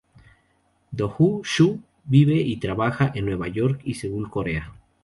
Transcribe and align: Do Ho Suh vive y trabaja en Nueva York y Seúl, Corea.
Do 0.91 1.09
Ho 1.19 1.41
Suh 1.43 1.77
vive 2.05 2.33
y 2.37 2.57
trabaja 2.57 3.11
en 3.13 3.25
Nueva 3.25 3.47
York 3.49 3.81
y 3.83 3.93
Seúl, 3.93 4.31
Corea. 4.31 4.73